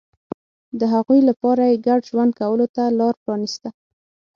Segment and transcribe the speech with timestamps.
[0.79, 3.69] د هغوی لپاره یې ګډ ژوند کولو ته لار پرانېسته.